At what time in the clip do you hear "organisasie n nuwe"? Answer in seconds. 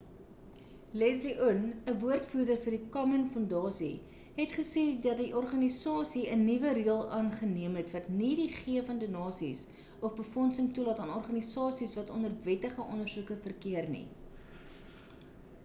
5.41-6.71